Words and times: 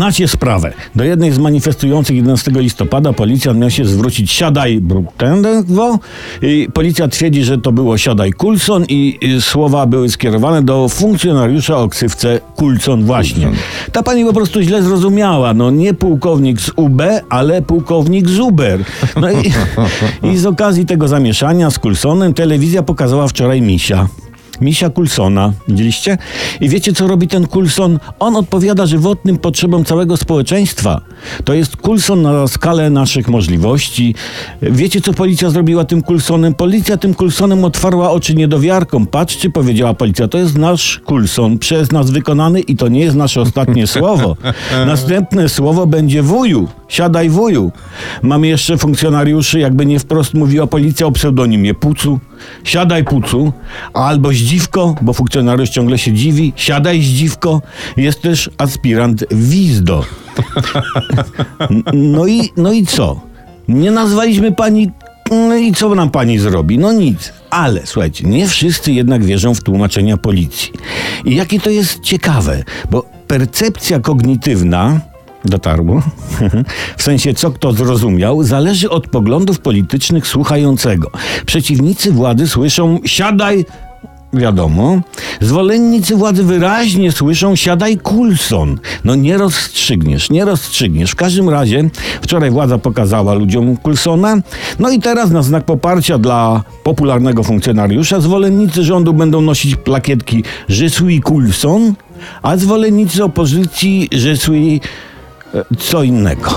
Znacie 0.00 0.28
sprawę. 0.28 0.72
Do 0.94 1.04
jednej 1.04 1.32
z 1.32 1.38
manifestujących 1.38 2.16
11 2.16 2.50
listopada 2.50 3.12
policjant 3.12 3.58
miał 3.58 3.70
się 3.70 3.84
zwrócić 3.84 4.32
siadaj 4.32 4.80
Brutendewo. 4.80 5.98
I 6.42 6.68
Policja 6.74 7.08
twierdzi, 7.08 7.44
że 7.44 7.58
to 7.58 7.72
było 7.72 7.98
siadaj 7.98 8.32
Coulson 8.32 8.84
i 8.88 9.18
słowa 9.40 9.86
były 9.86 10.08
skierowane 10.08 10.62
do 10.62 10.88
funkcjonariusza 10.88 11.78
o 11.78 11.88
ksywce 11.88 12.40
Coulson 12.56 13.04
właśnie. 13.04 13.48
Ta 13.92 14.02
pani 14.02 14.24
po 14.24 14.32
prostu 14.32 14.62
źle 14.62 14.82
zrozumiała. 14.82 15.54
No 15.54 15.70
nie 15.70 15.94
pułkownik 15.94 16.60
z 16.60 16.70
UB, 16.76 17.02
ale 17.30 17.62
pułkownik 17.62 18.28
z 18.28 18.38
Uber. 18.38 18.84
No 19.20 19.30
i, 19.30 19.52
i 20.32 20.36
z 20.36 20.46
okazji 20.46 20.86
tego 20.86 21.08
zamieszania 21.08 21.70
z 21.70 21.78
Coulsonem 21.78 22.34
telewizja 22.34 22.82
pokazała 22.82 23.28
wczoraj 23.28 23.62
misia. 23.62 24.08
Misia 24.60 24.90
Coulsona, 24.90 25.52
widzieliście? 25.68 26.18
I 26.60 26.68
wiecie, 26.68 26.92
co 26.92 27.08
robi 27.08 27.28
ten 27.28 27.46
Coulson? 27.46 27.98
On 28.18 28.36
odpowiada 28.36 28.86
żywotnym 28.86 29.38
potrzebom 29.38 29.84
całego 29.84 30.16
społeczeństwa. 30.16 31.00
To 31.44 31.54
jest 31.54 31.76
Coulson 31.76 32.22
na 32.22 32.48
skalę 32.48 32.90
naszych 32.90 33.28
możliwości. 33.28 34.14
Wiecie, 34.62 35.00
co 35.00 35.12
policja 35.12 35.50
zrobiła 35.50 35.84
tym 35.84 36.02
Coulsonem? 36.02 36.54
Policja 36.54 36.96
tym 36.96 37.14
Coulsonem 37.14 37.64
otwarła 37.64 38.10
oczy 38.10 38.34
niedowiarkom. 38.34 39.06
Patrzcie, 39.06 39.50
powiedziała 39.50 39.94
policja, 39.94 40.28
to 40.28 40.38
jest 40.38 40.58
nasz 40.58 41.00
Coulson, 41.06 41.58
przez 41.58 41.92
nas 41.92 42.10
wykonany 42.10 42.60
i 42.60 42.76
to 42.76 42.88
nie 42.88 43.00
jest 43.00 43.16
nasze 43.16 43.40
ostatnie 43.40 43.86
słowo. 43.96 44.36
Następne 44.86 45.48
słowo 45.48 45.86
będzie 45.86 46.22
wuju. 46.22 46.68
Siadaj 46.88 47.30
wuju. 47.30 47.72
Mamy 48.22 48.46
jeszcze 48.46 48.78
funkcjonariuszy, 48.78 49.58
jakby 49.58 49.86
nie 49.86 49.98
wprost 49.98 50.34
mówiła 50.34 50.66
policja 50.66 51.06
o 51.06 51.12
pseudonimie 51.12 51.74
Pucu. 51.74 52.20
Siadaj 52.64 53.04
Pucu. 53.04 53.52
Albo 53.94 54.32
Zdziwko, 54.32 54.94
bo 55.02 55.12
funkcjonariusz 55.12 55.70
ciągle 55.70 55.98
się 55.98 56.12
dziwi. 56.12 56.52
Siadaj 56.56 57.02
Zdziwko. 57.02 57.62
Jest 57.96 58.22
też 58.22 58.50
aspirant 58.58 59.24
Wizdo. 59.30 60.04
No 61.92 62.26
i, 62.26 62.50
no 62.56 62.72
i 62.72 62.86
co? 62.86 63.20
Nie 63.68 63.90
nazwaliśmy 63.90 64.52
pani. 64.52 64.90
No 65.30 65.56
i 65.56 65.72
co 65.72 65.94
nam 65.94 66.10
pani 66.10 66.38
zrobi? 66.38 66.78
No 66.78 66.92
nic. 66.92 67.32
Ale 67.50 67.86
słuchajcie, 67.86 68.28
nie 68.28 68.48
wszyscy 68.48 68.92
jednak 68.92 69.24
wierzą 69.24 69.54
w 69.54 69.62
tłumaczenia 69.62 70.16
policji. 70.16 70.72
I 71.24 71.36
jakie 71.36 71.60
to 71.60 71.70
jest 71.70 72.00
ciekawe, 72.00 72.64
bo 72.90 73.04
percepcja 73.26 74.00
kognitywna. 74.00 75.00
Dotarło. 75.44 76.02
W 76.96 77.02
sensie, 77.02 77.34
co 77.34 77.50
kto 77.50 77.72
zrozumiał, 77.72 78.42
zależy 78.42 78.90
od 78.90 79.06
poglądów 79.08 79.58
politycznych 79.58 80.26
słuchającego. 80.26 81.10
Przeciwnicy 81.46 82.12
władzy 82.12 82.48
słyszą: 82.48 82.98
siadaj, 83.04 83.64
Wiadomo. 84.32 85.00
Zwolennicy 85.40 86.16
władzy 86.16 86.44
wyraźnie 86.44 87.12
słyszą 87.12 87.56
siadaj 87.56 87.98
Coulson. 87.98 88.78
No 89.04 89.14
nie 89.14 89.38
rozstrzygniesz, 89.38 90.30
nie 90.30 90.44
rozstrzygniesz. 90.44 91.10
W 91.10 91.16
każdym 91.16 91.48
razie 91.48 91.90
wczoraj 92.22 92.50
władza 92.50 92.78
pokazała 92.78 93.34
ludziom 93.34 93.76
Coulsona. 93.76 94.36
No 94.78 94.90
i 94.90 94.98
teraz 94.98 95.30
na 95.30 95.42
znak 95.42 95.64
poparcia 95.64 96.18
dla 96.18 96.62
popularnego 96.82 97.42
funkcjonariusza 97.42 98.20
zwolennicy 98.20 98.84
rządu 98.84 99.12
będą 99.12 99.40
nosić 99.40 99.76
plakietki 99.76 100.44
Je 100.68 100.90
suis 100.90 101.20
Coulson, 101.24 101.94
a 102.42 102.56
zwolennicy 102.56 103.24
opozycji 103.24 104.08
Je 104.12 104.36
suis 104.36 104.80
co 105.78 106.02
innego. 106.02 106.50